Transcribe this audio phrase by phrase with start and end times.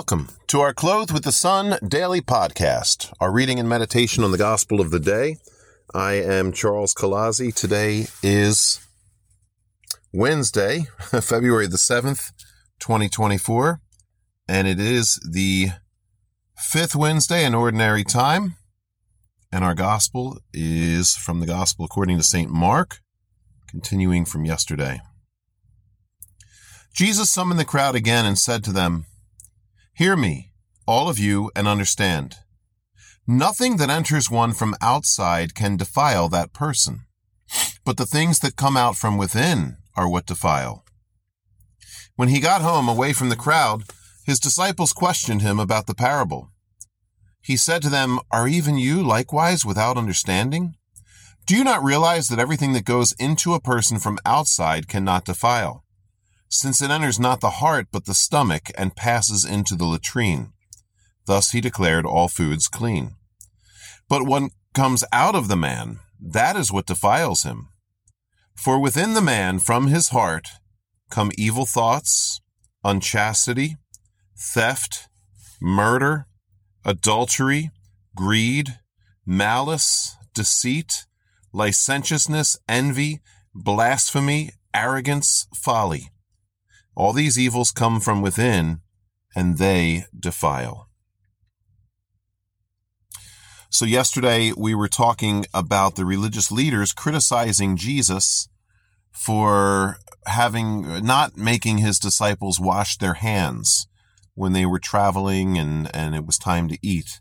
[0.00, 4.38] Welcome to our Clothed with the Sun daily podcast, our reading and meditation on the
[4.38, 5.36] gospel of the day.
[5.92, 7.54] I am Charles Colazzi.
[7.54, 8.80] Today is
[10.10, 12.32] Wednesday, February the 7th,
[12.78, 13.82] 2024,
[14.48, 15.68] and it is the
[16.56, 18.56] fifth Wednesday in ordinary time.
[19.52, 22.50] And our gospel is from the gospel according to St.
[22.50, 23.00] Mark,
[23.68, 25.02] continuing from yesterday.
[26.94, 29.04] Jesus summoned the crowd again and said to them,
[30.00, 30.54] Hear me,
[30.86, 32.36] all of you, and understand.
[33.26, 37.00] Nothing that enters one from outside can defile that person,
[37.84, 40.86] but the things that come out from within are what defile.
[42.16, 43.82] When he got home away from the crowd,
[44.24, 46.50] his disciples questioned him about the parable.
[47.42, 50.76] He said to them, Are even you likewise without understanding?
[51.44, 55.84] Do you not realize that everything that goes into a person from outside cannot defile?
[56.50, 60.52] Since it enters not the heart but the stomach and passes into the latrine.
[61.26, 63.14] Thus he declared all foods clean.
[64.08, 67.68] But what comes out of the man, that is what defiles him.
[68.56, 70.48] For within the man, from his heart,
[71.08, 72.40] come evil thoughts,
[72.84, 73.76] unchastity,
[74.36, 75.08] theft,
[75.60, 76.26] murder,
[76.84, 77.70] adultery,
[78.16, 78.78] greed,
[79.24, 81.06] malice, deceit,
[81.52, 83.20] licentiousness, envy,
[83.54, 86.10] blasphemy, arrogance, folly.
[87.00, 88.82] All these evils come from within,
[89.34, 90.86] and they defile.
[93.70, 98.50] So, yesterday we were talking about the religious leaders criticizing Jesus
[99.10, 103.86] for having not making his disciples wash their hands
[104.34, 107.18] when they were traveling and, and it was time to eat.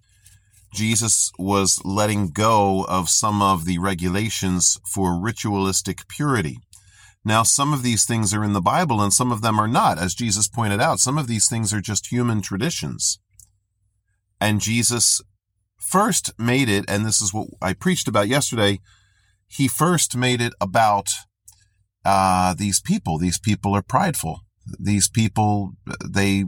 [0.73, 6.57] Jesus was letting go of some of the regulations for ritualistic purity.
[7.25, 9.97] Now, some of these things are in the Bible and some of them are not.
[9.97, 13.19] As Jesus pointed out, some of these things are just human traditions.
[14.39, 15.21] And Jesus
[15.77, 18.79] first made it, and this is what I preached about yesterday,
[19.47, 21.09] he first made it about
[22.05, 23.17] uh, these people.
[23.17, 24.41] These people are prideful.
[24.79, 25.73] These people,
[26.07, 26.45] they,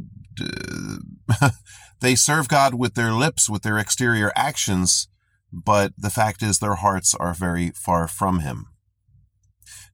[2.02, 5.08] they serve God with their lips, with their exterior actions,
[5.52, 8.68] but the fact is their hearts are very far from him.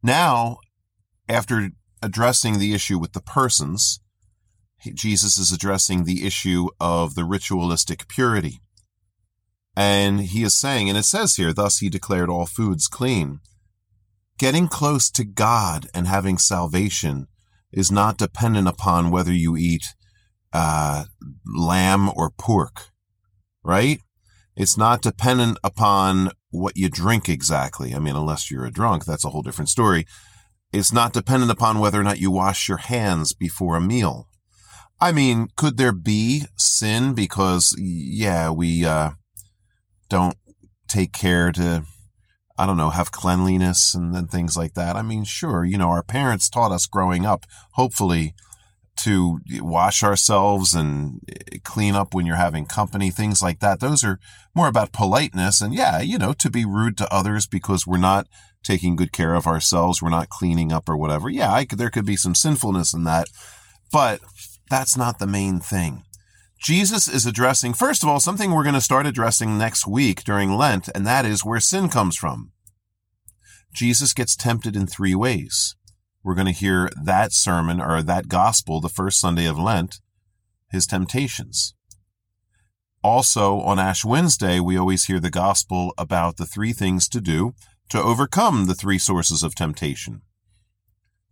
[0.04, 0.60] Now,
[1.30, 1.70] after
[2.02, 4.00] addressing the issue with the persons,
[4.94, 8.60] Jesus is addressing the issue of the ritualistic purity.
[9.76, 13.40] And he is saying, and it says here, thus he declared all foods clean.
[14.38, 17.28] Getting close to God and having salvation
[17.72, 19.84] is not dependent upon whether you eat
[20.54, 21.06] uh,
[21.46, 22.90] lamb or pork,
[23.64, 24.00] right?
[24.56, 27.94] It's not dependent upon what you drink exactly.
[27.94, 30.06] I mean, unless you're a drunk, that's a whole different story.
[30.78, 34.28] It's not dependent upon whether or not you wash your hands before a meal.
[35.02, 39.12] I mean, could there be sin because, yeah, we uh,
[40.08, 40.38] don't
[40.88, 41.84] take care to,
[42.58, 44.96] I don't know, have cleanliness and, and things like that?
[44.96, 48.36] I mean, sure, you know, our parents taught us growing up, hopefully,
[48.98, 53.80] to wash ourselves and eh, clean up when you're having company, things like that.
[53.80, 54.20] Those are
[54.56, 58.28] more about politeness and yeah, you know, to be rude to others because we're not
[58.68, 61.30] taking good care of ourselves, we're not cleaning up or whatever.
[61.30, 63.28] Yeah, I, there could be some sinfulness in that,
[63.92, 64.20] but
[64.70, 66.04] that's not the main thing.
[66.62, 70.52] Jesus is addressing, first of all, something we're going to start addressing next week during
[70.52, 72.52] Lent, and that is where sin comes from.
[73.74, 75.76] Jesus gets tempted in three ways.
[76.24, 80.02] We're going to hear that sermon or that gospel the first Sunday of Lent,
[80.72, 81.74] his temptations.
[83.04, 87.54] Also, on Ash Wednesday, we always hear the gospel about the three things to do
[87.90, 90.22] to overcome the three sources of temptation.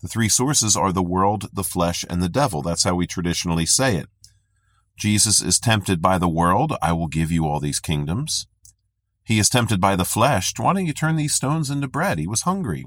[0.02, 2.62] The three sources are the world, the flesh, and the devil.
[2.62, 4.08] That's how we traditionally say it.
[4.98, 6.74] Jesus is tempted by the world.
[6.82, 8.48] I will give you all these kingdoms.
[9.24, 10.54] He is tempted by the flesh.
[10.58, 12.20] Why don't you turn these stones into bread?
[12.20, 12.86] He was hungry.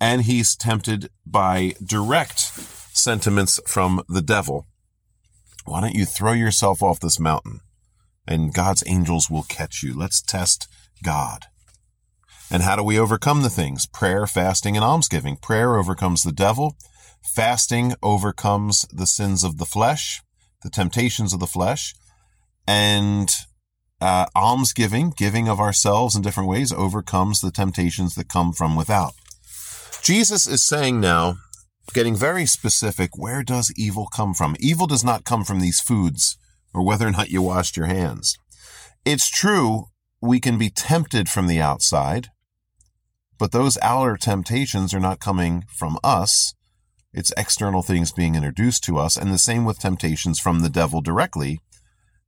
[0.00, 4.66] And he's tempted by direct sentiments from the devil.
[5.64, 7.60] Why don't you throw yourself off this mountain
[8.26, 9.94] and God's angels will catch you?
[9.96, 10.68] Let's test
[11.02, 11.46] God.
[12.50, 13.86] And how do we overcome the things?
[13.86, 15.36] Prayer, fasting, and almsgiving.
[15.36, 16.76] Prayer overcomes the devil.
[17.22, 20.22] Fasting overcomes the sins of the flesh,
[20.62, 21.94] the temptations of the flesh.
[22.66, 23.30] And
[24.00, 29.12] uh, almsgiving, giving of ourselves in different ways, overcomes the temptations that come from without.
[30.02, 31.36] Jesus is saying now,
[31.92, 34.56] getting very specific, where does evil come from?
[34.58, 36.38] Evil does not come from these foods
[36.72, 38.36] or whether or not you washed your hands.
[39.04, 39.86] It's true,
[40.20, 42.28] we can be tempted from the outside,
[43.38, 46.54] but those outer temptations are not coming from us.
[47.12, 49.16] It's external things being introduced to us.
[49.16, 51.60] And the same with temptations from the devil directly.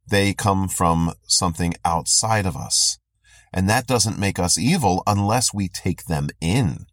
[0.08, 2.98] They come from something outside of us.
[3.52, 6.86] And that doesn't make us evil unless we take them in.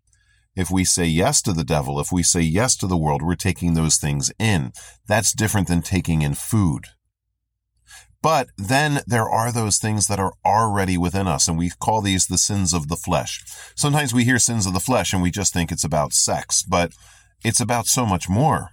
[0.56, 3.36] If we say yes to the devil, if we say yes to the world, we're
[3.36, 4.74] taking those things in.
[5.08, 6.88] That's different than taking in food.
[8.28, 12.28] But then there are those things that are already within us, and we call these
[12.28, 13.42] the sins of the flesh.
[13.74, 16.92] Sometimes we hear sins of the flesh and we just think it's about sex, but
[17.46, 18.72] it's about so much more.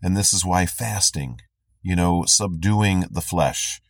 [0.00, 1.40] And this is why fasting,
[1.82, 3.80] you know, subduing the flesh,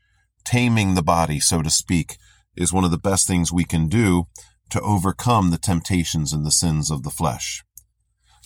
[0.47, 2.17] taming the body, so to speak,
[2.57, 4.29] is one of the best things we can do
[4.71, 7.63] to overcome the temptations and the sins of the flesh.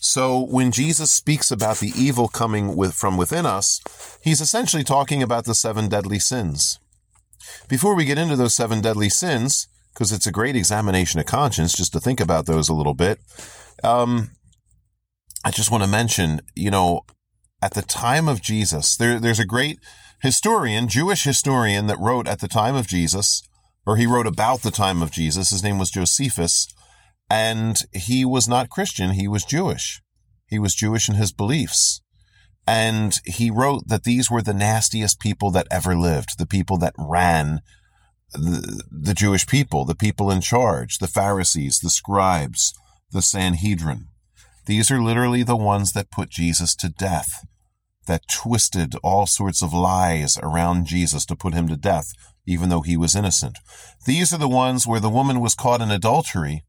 [0.05, 3.81] So when Jesus speaks about the evil coming with, from within us,
[4.23, 6.79] he's essentially talking about the seven deadly sins.
[7.69, 11.75] Before we get into those seven deadly sins, because it's a great examination of conscience
[11.75, 13.19] just to think about those a little bit,
[13.83, 14.33] um,
[15.43, 17.01] I just want to mention, you know,
[17.63, 19.79] at the time of Jesus, there, there's a great
[20.21, 23.43] historian, Jewish historian, that wrote at the time of Jesus
[23.87, 25.49] or he wrote about the time of Jesus.
[25.49, 26.69] His name was Josephus,
[27.31, 29.13] and he was not Christian.
[29.13, 30.03] He was Jewish.
[30.47, 32.01] He was Jewish in his beliefs.
[32.67, 36.95] And he wrote that these were the nastiest people that ever lived, the people that
[36.99, 37.61] ran
[38.33, 42.75] the, the Jewish people, the people in charge, the Pharisees, the scribes,
[43.11, 44.07] the Sanhedrin.
[44.67, 47.47] These are literally the ones that put Jesus to death,
[48.07, 52.13] that twisted all sorts of lies around Jesus to put him to death
[52.47, 53.59] even though he was innocent.
[54.07, 56.65] These are the ones where the woman was caught in adultery.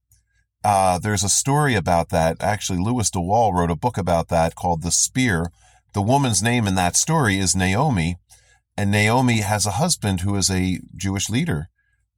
[0.66, 2.38] Uh, there's a story about that.
[2.42, 5.52] Actually, Louis de Wohl wrote a book about that called The Spear.
[5.94, 8.16] The woman's name in that story is Naomi,
[8.76, 11.70] and Naomi has a husband who is a Jewish leader,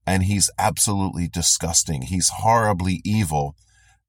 [0.05, 2.03] and he's absolutely disgusting.
[2.03, 3.57] He's horribly evil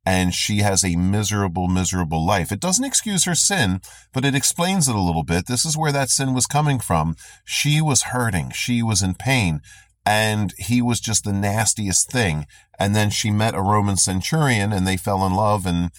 [0.06, 2.50] and she has a miserable, miserable life.
[2.50, 3.82] It doesn't excuse her sin,
[4.14, 5.46] but it explains it a little bit.
[5.46, 7.14] This is where that sin was coming from.
[7.44, 8.52] She was hurting.
[8.52, 9.60] She was in pain
[10.08, 12.46] and he was just the nastiest thing.
[12.78, 15.66] And then she met a Roman centurion and they fell in love.
[15.66, 15.90] And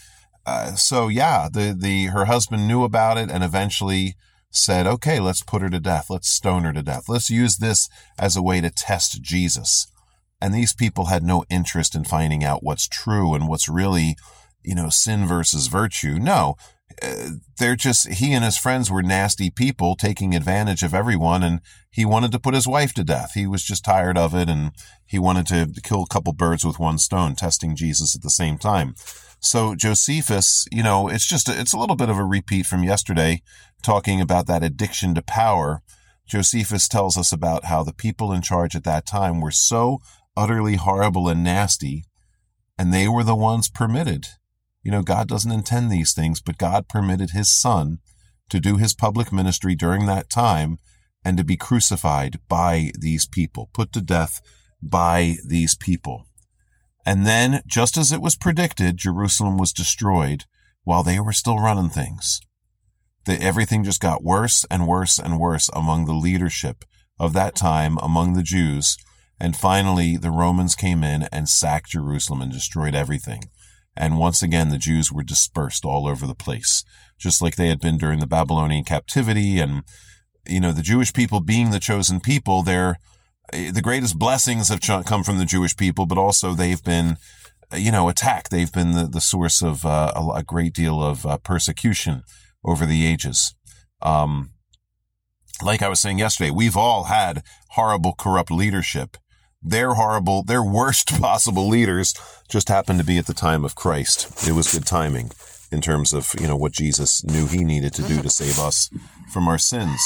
[0.47, 4.15] uh, so, yeah, the, the, her husband knew about it and eventually
[4.50, 6.09] said, okay, let's put her to death.
[6.09, 7.07] Let's stone her to death.
[7.07, 9.85] Let's use this as a way to test Jesus.
[10.41, 14.15] And these people had no interest in finding out what's true and what's really,
[14.63, 16.17] you know, sin versus virtue.
[16.17, 16.55] No,
[17.57, 21.44] they're just, he and his friends were nasty people taking advantage of everyone.
[21.44, 23.33] And he wanted to put his wife to death.
[23.33, 24.50] He was just tired of it.
[24.50, 24.71] And
[25.06, 28.57] he wanted to kill a couple birds with one stone, testing Jesus at the same
[28.57, 28.95] time.
[29.39, 32.83] So Josephus, you know, it's just, a, it's a little bit of a repeat from
[32.83, 33.41] yesterday
[33.81, 35.81] talking about that addiction to power.
[36.27, 40.00] Josephus tells us about how the people in charge at that time were so
[40.36, 42.06] utterly horrible and nasty,
[42.77, 44.27] and they were the ones permitted.
[44.83, 47.99] You know, God doesn't intend these things, but God permitted his son
[48.49, 50.79] to do his public ministry during that time
[51.23, 54.41] and to be crucified by these people, put to death
[54.81, 56.25] by these people.
[57.05, 60.45] And then, just as it was predicted, Jerusalem was destroyed
[60.83, 62.39] while they were still running things.
[63.25, 66.86] That everything just got worse and worse and worse among the leadership
[67.19, 68.98] of that time, among the Jews,
[69.39, 73.50] and finally, the Romans came in and sacked Jerusalem and destroyed everything.
[73.96, 76.84] And once again, the Jews were dispersed all over the place,
[77.17, 79.60] just like they had been during the Babylonian captivity.
[79.60, 79.84] And,
[80.48, 82.98] you know, the Jewish people being the chosen people, they're,
[83.51, 87.17] eh, the greatest blessings have come from the Jewish people, but also they've been,
[87.72, 88.51] eh, you know, attacked.
[88.51, 92.24] They've been the, the source of uh, a, a, great deal of uh, persecution
[92.63, 93.53] over the ages.
[94.01, 94.51] Um,
[95.62, 99.17] like I was saying yesterday, we've all had horrible, corrupt leadership
[99.62, 102.13] their horrible, their worst possible leaders
[102.48, 104.48] just happened to be at the time of Christ.
[104.48, 105.32] It was good timing
[105.72, 108.89] in terms of, you know, what Jesus knew he needed to do to save us
[109.32, 110.01] from our sins.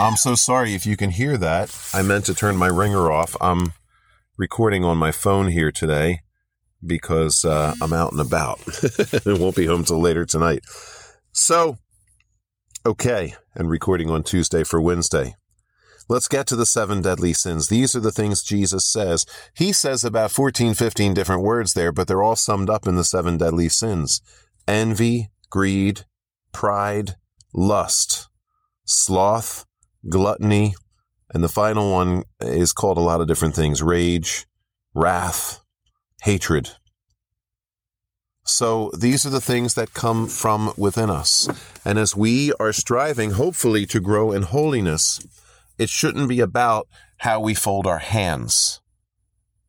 [0.00, 1.76] I'm so sorry if you can hear that.
[1.92, 3.36] I meant to turn my ringer off.
[3.40, 3.72] I'm
[4.36, 6.20] recording on my phone here today
[6.86, 8.60] because uh, I'm out and about.
[8.66, 10.60] it won't be home till later tonight.
[11.32, 11.78] So,
[12.86, 15.34] okay, and recording on Tuesday for Wednesday.
[16.08, 17.68] Let's get to the seven deadly sins.
[17.68, 19.26] These are the things Jesus says.
[19.54, 23.04] He says about 14, 15 different words there, but they're all summed up in the
[23.04, 24.22] seven deadly sins.
[24.66, 26.06] Envy, greed,
[26.52, 27.16] pride,
[27.52, 28.28] lust,
[28.86, 29.66] sloth,
[30.08, 30.74] gluttony,
[31.34, 33.82] and the final one is called a lot of different things.
[33.82, 34.46] Rage,
[34.94, 35.60] wrath,
[36.22, 36.70] hatred.
[38.44, 41.50] So these are the things that come from within us.
[41.84, 45.20] And as we are striving, hopefully, to grow in holiness,
[45.78, 48.80] it shouldn't be about how we fold our hands.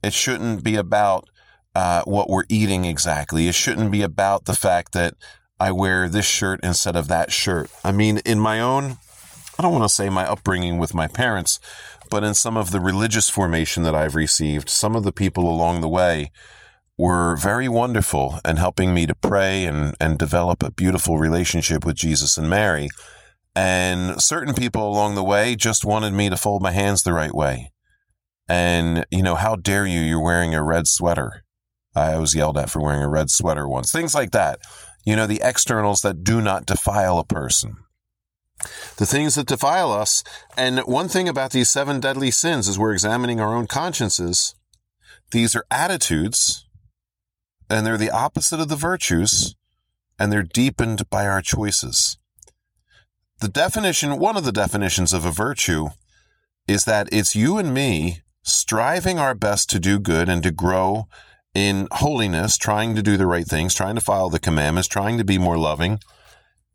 [0.03, 1.29] It shouldn't be about
[1.75, 3.47] uh, what we're eating exactly.
[3.47, 5.15] It shouldn't be about the fact that
[5.59, 7.69] I wear this shirt instead of that shirt.
[7.83, 8.97] I mean, in my own,
[9.57, 11.59] I don't want to say my upbringing with my parents,
[12.09, 15.81] but in some of the religious formation that I've received, some of the people along
[15.81, 16.31] the way
[16.97, 21.95] were very wonderful and helping me to pray and, and develop a beautiful relationship with
[21.95, 22.89] Jesus and Mary.
[23.55, 27.33] And certain people along the way just wanted me to fold my hands the right
[27.33, 27.71] way.
[28.47, 29.99] And, you know, how dare you?
[29.99, 31.43] You're wearing a red sweater.
[31.95, 33.91] I was yelled at for wearing a red sweater once.
[33.91, 34.59] Things like that.
[35.05, 37.77] You know, the externals that do not defile a person.
[38.97, 40.23] The things that defile us.
[40.57, 44.55] And one thing about these seven deadly sins is we're examining our own consciences.
[45.31, 46.67] These are attitudes,
[47.69, 49.55] and they're the opposite of the virtues,
[50.17, 52.18] and they're deepened by our choices.
[53.41, 55.89] The definition, one of the definitions of a virtue,
[56.67, 61.07] is that it's you and me striving our best to do good and to grow
[61.55, 65.23] in holiness, trying to do the right things, trying to follow the commandments, trying to
[65.23, 65.99] be more loving,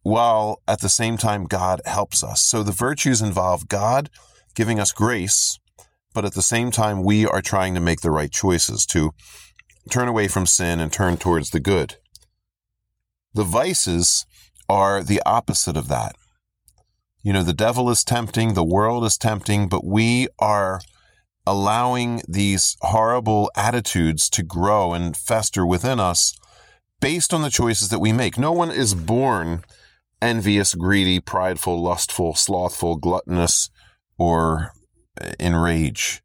[0.02, 2.42] while at the same time God helps us.
[2.42, 4.08] So the virtues involve God
[4.54, 5.58] giving us grace,
[6.14, 9.12] but at the same time we are trying to make the right choices to
[9.90, 11.96] turn away from sin and turn towards the good.
[13.34, 14.24] The vices
[14.66, 16.16] are the opposite of that.
[17.24, 20.82] You know, the devil is tempting, the world is tempting, but we are
[21.46, 26.38] allowing these horrible attitudes to grow and fester within us
[27.00, 28.36] based on the choices that we make.
[28.36, 29.64] No one is born
[30.20, 33.70] envious, greedy, prideful, lustful, slothful, gluttonous,
[34.18, 34.72] or
[35.38, 36.22] in rage.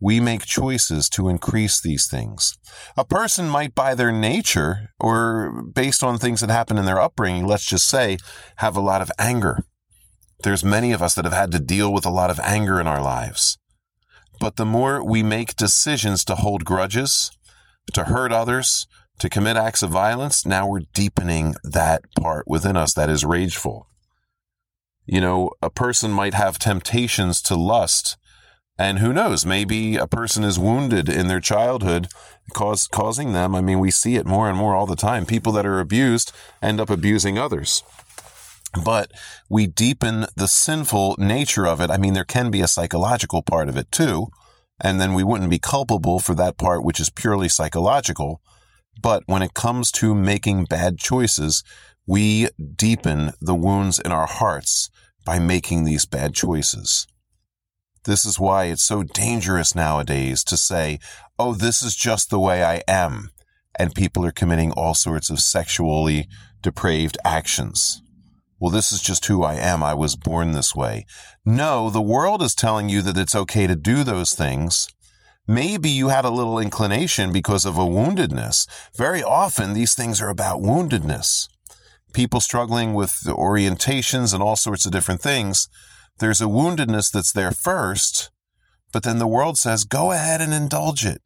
[0.00, 2.56] We make choices to increase these things.
[2.96, 7.46] A person might, by their nature or based on things that happen in their upbringing,
[7.46, 8.16] let's just say,
[8.56, 9.62] have a lot of anger.
[10.46, 12.86] There's many of us that have had to deal with a lot of anger in
[12.86, 13.58] our lives.
[14.38, 17.32] But the more we make decisions to hold grudges,
[17.94, 18.86] to hurt others,
[19.18, 23.88] to commit acts of violence, now we're deepening that part within us that is rageful.
[25.04, 28.16] You know, a person might have temptations to lust,
[28.78, 32.06] and who knows, maybe a person is wounded in their childhood,
[32.54, 33.56] cause, causing them.
[33.56, 35.26] I mean, we see it more and more all the time.
[35.26, 36.30] People that are abused
[36.62, 37.82] end up abusing others
[38.84, 39.12] but
[39.48, 41.90] we deepen the sinful nature of it.
[41.90, 44.28] I mean, there can be a psychological part of it too.
[44.80, 48.42] And then we wouldn't be culpable for that part, which is purely psychological.
[49.00, 51.62] But when it comes to making bad choices,
[52.06, 54.90] we deepen the wounds in our hearts
[55.24, 57.06] by making these bad choices.
[58.04, 61.00] This is why it's so dangerous nowadays to say,
[61.38, 63.30] oh, this is just the way I am.
[63.78, 66.28] And people are committing all sorts of sexually
[66.62, 68.02] depraved actions
[68.58, 69.82] well, this is just who I am.
[69.82, 71.04] I was born this way.
[71.44, 74.88] No, the world is telling you that it's okay to do those things.
[75.46, 78.66] Maybe you had a little inclination because of a woundedness.
[78.96, 81.48] Very often, these things are about woundedness.
[82.12, 85.68] People struggling with the orientations and all sorts of different things.
[86.18, 88.30] There's a woundedness that's there first,
[88.92, 91.20] but then the world says, go ahead and indulge it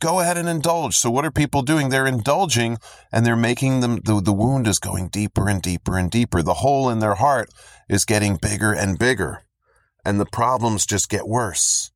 [0.00, 0.96] go ahead and indulge.
[0.96, 1.88] So what are people doing?
[1.88, 2.78] They're indulging
[3.12, 6.42] and they're making them, the, the wound is going deeper and deeper and deeper.
[6.42, 7.50] The hole in their heart
[7.88, 9.44] is getting bigger and bigger
[10.04, 11.90] and the problems just get worse.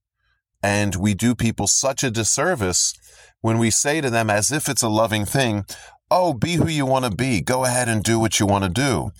[0.62, 2.94] And we do people such a disservice
[3.40, 5.64] when we say to them as if it's a loving thing,
[6.10, 7.40] Oh, be who you want to be.
[7.40, 9.10] Go ahead and do what you want to do.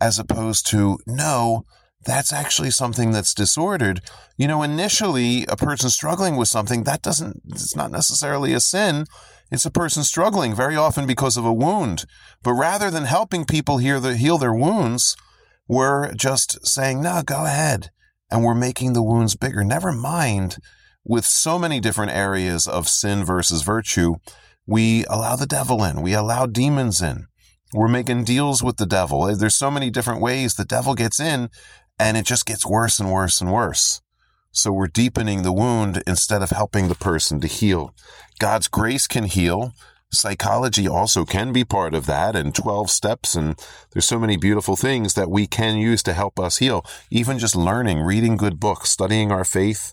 [0.00, 1.64] As opposed to, no,
[2.04, 4.00] that's actually something that's disordered.
[4.36, 9.06] You know, initially, a person struggling with something, that doesn't, it's not necessarily a sin.
[9.50, 12.06] It's a person struggling very often because of a wound.
[12.42, 15.16] But rather than helping people heal, the, heal their wounds,
[15.68, 17.90] we're just saying, no, go ahead.
[18.30, 19.62] And we're making the wounds bigger.
[19.64, 20.58] Never mind,
[21.04, 24.14] with so many different areas of sin versus virtue,
[24.66, 27.26] we allow the devil in, we allow demons in.
[27.74, 29.34] We're making deals with the devil.
[29.36, 31.50] There's so many different ways the devil gets in
[31.98, 34.00] and it just gets worse and worse and worse.
[34.50, 37.94] So we're deepening the wound instead of helping the person to heal.
[38.38, 39.72] God's grace can heal.
[40.12, 43.34] Psychology also can be part of that and 12 steps.
[43.34, 43.58] And
[43.92, 46.86] there's so many beautiful things that we can use to help us heal.
[47.10, 49.92] Even just learning, reading good books, studying our faith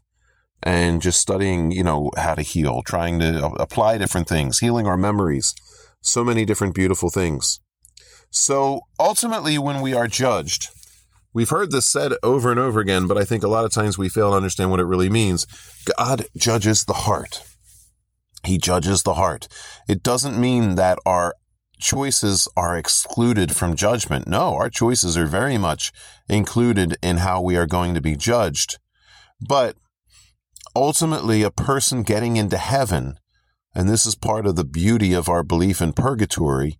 [0.63, 4.97] and just studying, you know, how to heal, trying to apply different things, healing our
[4.97, 5.55] memories.
[6.01, 7.59] So many different beautiful things.
[8.29, 10.69] So ultimately, when we are judged,
[11.33, 13.97] We've heard this said over and over again, but I think a lot of times
[13.97, 15.47] we fail to understand what it really means.
[15.97, 17.41] God judges the heart.
[18.43, 19.47] He judges the heart.
[19.87, 21.35] It doesn't mean that our
[21.79, 24.27] choices are excluded from judgment.
[24.27, 25.91] No, our choices are very much
[26.27, 28.77] included in how we are going to be judged.
[29.39, 29.75] But
[30.75, 33.19] ultimately, a person getting into heaven,
[33.73, 36.77] and this is part of the beauty of our belief in purgatory,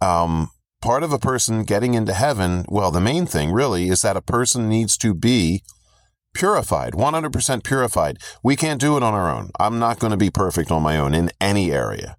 [0.00, 4.16] um, part of a person getting into heaven, well, the main thing really is that
[4.16, 5.62] a person needs to be
[6.34, 8.18] purified, 100% purified.
[8.42, 9.50] We can't do it on our own.
[9.58, 12.16] I'm not going to be perfect on my own in any area,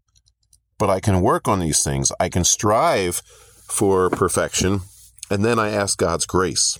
[0.78, 2.12] but I can work on these things.
[2.20, 3.22] I can strive
[3.68, 4.82] for perfection,
[5.30, 6.80] and then I ask God's grace.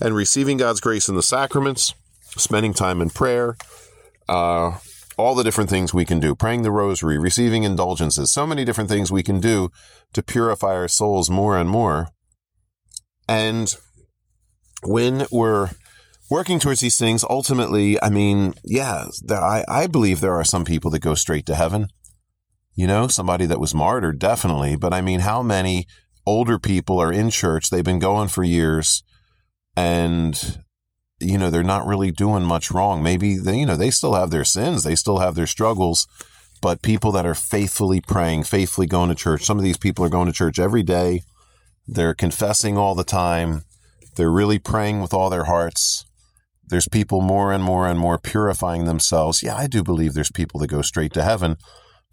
[0.00, 1.94] And receiving God's grace in the sacraments,
[2.36, 3.56] spending time in prayer,
[4.28, 4.78] uh,
[5.20, 8.90] all the different things we can do, praying the rosary, receiving indulgences, so many different
[8.90, 9.70] things we can do
[10.12, 12.08] to purify our souls more and more.
[13.28, 13.74] And
[14.82, 15.70] when we're
[16.30, 20.64] working towards these things, ultimately, I mean, yeah, there, I, I believe there are some
[20.64, 21.88] people that go straight to heaven.
[22.74, 24.76] You know, somebody that was martyred, definitely.
[24.76, 25.86] But I mean, how many
[26.24, 27.68] older people are in church?
[27.68, 29.02] They've been going for years
[29.76, 30.60] and
[31.20, 33.02] you know, they're not really doing much wrong.
[33.02, 36.06] Maybe they, you know, they still have their sins, they still have their struggles,
[36.60, 40.10] but people that are faithfully praying, faithfully going to church, some of these people are
[40.10, 41.22] going to church every day.
[41.86, 43.64] They're confessing all the time.
[44.16, 46.04] They're really praying with all their hearts.
[46.66, 49.42] There's people more and more and more purifying themselves.
[49.42, 51.56] Yeah, I do believe there's people that go straight to heaven.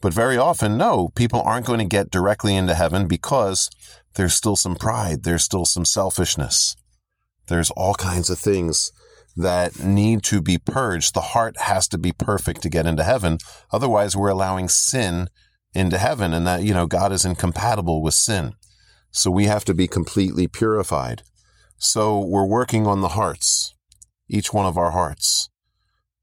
[0.01, 3.69] But very often, no, people aren't going to get directly into heaven because
[4.15, 6.75] there's still some pride, there's still some selfishness.
[7.47, 8.91] There's all kinds of things
[9.35, 11.13] that need to be purged.
[11.13, 13.37] The heart has to be perfect to get into heaven.
[13.71, 15.29] Otherwise, we're allowing sin
[15.73, 18.53] into heaven, and that, you know, God is incompatible with sin.
[19.11, 21.21] So we have to be completely purified.
[21.77, 23.75] So we're working on the hearts,
[24.27, 25.49] each one of our hearts.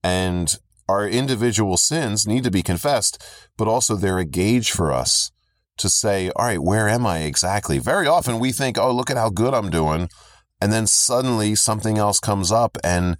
[0.03, 0.55] And
[0.89, 3.23] our individual sins need to be confessed,
[3.57, 5.31] but also they're a gauge for us
[5.79, 7.79] to say, all right, where am I exactly?
[7.79, 10.09] Very often we think, oh, look at how good I'm doing.
[10.61, 13.17] And then suddenly something else comes up and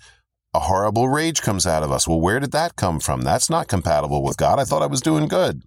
[0.55, 2.07] a horrible rage comes out of us.
[2.07, 3.23] Well, where did that come from?
[3.23, 4.59] That's not compatible with God.
[4.59, 5.65] I thought I was doing good.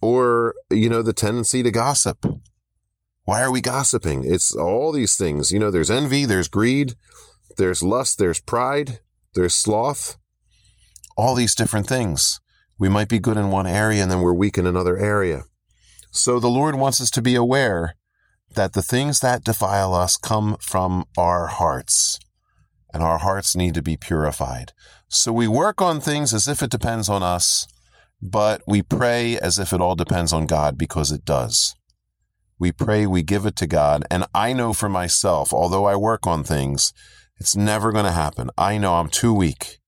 [0.00, 2.24] Or, you know, the tendency to gossip.
[3.24, 4.22] Why are we gossiping?
[4.24, 5.50] It's all these things.
[5.50, 6.94] You know, there's envy, there's greed,
[7.56, 9.00] there's lust, there's pride,
[9.34, 10.18] there's sloth,
[11.16, 12.40] all these different things.
[12.78, 15.44] We might be good in one area and then we're weak in another area.
[16.10, 17.96] So the Lord wants us to be aware
[18.54, 22.18] that the things that defile us come from our hearts,
[22.92, 24.72] and our hearts need to be purified.
[25.08, 27.66] So we work on things as if it depends on us,
[28.20, 31.74] but we pray as if it all depends on God because it does.
[32.58, 36.26] We pray, we give it to God, and I know for myself, although I work
[36.26, 36.92] on things,
[37.38, 38.50] it's never going to happen.
[38.56, 39.78] I know I'm too weak.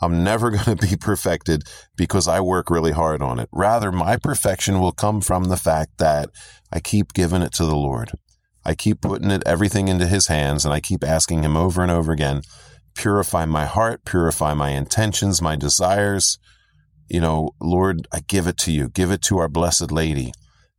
[0.00, 1.64] I'm never going to be perfected
[1.96, 3.48] because I work really hard on it.
[3.52, 6.30] Rather, my perfection will come from the fact that
[6.72, 8.12] I keep giving it to the Lord.
[8.64, 11.90] I keep putting it everything into his hands and I keep asking him over and
[11.90, 12.42] over again,
[12.94, 16.38] purify my heart, purify my intentions, my desires.
[17.08, 18.88] You know, Lord, I give it to you.
[18.88, 20.32] Give it to our blessed lady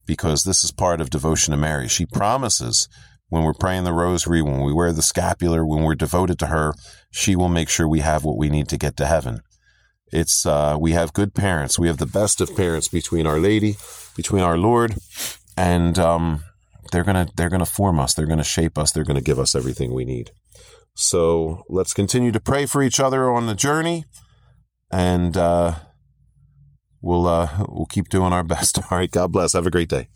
[0.06, 1.88] because this is part of devotion to Mary.
[1.88, 2.88] She promises
[3.30, 6.74] when we're praying the rosary, when we wear the scapular, when we're devoted to her,
[7.12, 9.42] she will make sure we have what we need to get to heaven.
[10.12, 11.78] It's uh, we have good parents.
[11.78, 13.78] We have the best of parents between Our Lady,
[14.16, 14.96] between our Lord,
[15.56, 16.44] and um,
[16.92, 18.14] they're gonna they're gonna form us.
[18.14, 18.92] They're gonna shape us.
[18.92, 20.32] They're gonna give us everything we need.
[20.96, 24.06] So let's continue to pray for each other on the journey,
[24.92, 25.76] and uh,
[27.02, 28.80] we'll uh, we'll keep doing our best.
[28.80, 29.12] All right.
[29.12, 29.54] God bless.
[29.54, 30.10] Have a great day.